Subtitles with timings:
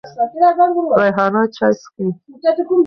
[0.99, 2.07] ریحانه چای څکې.